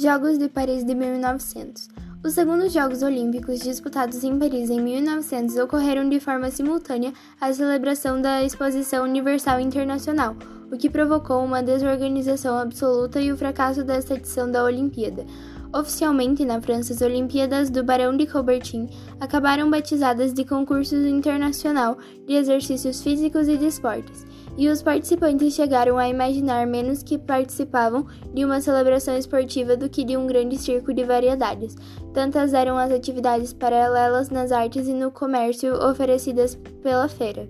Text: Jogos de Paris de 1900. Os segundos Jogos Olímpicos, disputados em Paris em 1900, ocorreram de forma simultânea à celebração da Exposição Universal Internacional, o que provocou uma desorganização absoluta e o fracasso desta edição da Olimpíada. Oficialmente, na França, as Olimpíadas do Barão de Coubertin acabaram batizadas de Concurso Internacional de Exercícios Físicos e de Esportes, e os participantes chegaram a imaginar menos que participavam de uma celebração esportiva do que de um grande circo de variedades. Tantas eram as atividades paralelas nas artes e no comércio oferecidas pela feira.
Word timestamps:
Jogos 0.00 0.38
de 0.38 0.48
Paris 0.48 0.84
de 0.84 0.94
1900. 0.94 1.88
Os 2.24 2.32
segundos 2.32 2.72
Jogos 2.72 3.02
Olímpicos, 3.02 3.58
disputados 3.58 4.22
em 4.22 4.38
Paris 4.38 4.70
em 4.70 4.80
1900, 4.80 5.56
ocorreram 5.56 6.08
de 6.08 6.20
forma 6.20 6.52
simultânea 6.52 7.12
à 7.40 7.52
celebração 7.52 8.22
da 8.22 8.44
Exposição 8.44 9.02
Universal 9.02 9.58
Internacional, 9.58 10.36
o 10.70 10.76
que 10.76 10.88
provocou 10.88 11.44
uma 11.44 11.64
desorganização 11.64 12.56
absoluta 12.56 13.20
e 13.20 13.32
o 13.32 13.36
fracasso 13.36 13.82
desta 13.82 14.14
edição 14.14 14.48
da 14.48 14.62
Olimpíada. 14.62 15.26
Oficialmente, 15.74 16.44
na 16.44 16.60
França, 16.60 16.92
as 16.92 17.02
Olimpíadas 17.02 17.68
do 17.68 17.82
Barão 17.82 18.16
de 18.16 18.24
Coubertin 18.24 18.88
acabaram 19.18 19.68
batizadas 19.68 20.32
de 20.32 20.44
Concurso 20.44 20.94
Internacional 20.94 21.98
de 22.24 22.34
Exercícios 22.34 23.02
Físicos 23.02 23.48
e 23.48 23.56
de 23.56 23.66
Esportes, 23.66 24.24
e 24.58 24.68
os 24.68 24.82
participantes 24.82 25.54
chegaram 25.54 25.96
a 25.96 26.08
imaginar 26.08 26.66
menos 26.66 27.00
que 27.00 27.16
participavam 27.16 28.04
de 28.34 28.44
uma 28.44 28.60
celebração 28.60 29.16
esportiva 29.16 29.76
do 29.76 29.88
que 29.88 30.02
de 30.02 30.16
um 30.16 30.26
grande 30.26 30.58
circo 30.58 30.92
de 30.92 31.04
variedades. 31.04 31.76
Tantas 32.12 32.52
eram 32.52 32.76
as 32.76 32.90
atividades 32.90 33.52
paralelas 33.52 34.30
nas 34.30 34.50
artes 34.50 34.88
e 34.88 34.92
no 34.92 35.12
comércio 35.12 35.72
oferecidas 35.74 36.56
pela 36.82 37.08
feira. 37.08 37.48